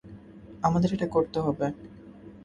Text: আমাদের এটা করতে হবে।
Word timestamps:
আমাদের 0.63 0.89
এটা 0.93 1.07
করতে 1.07 1.37
হবে। 1.39 1.65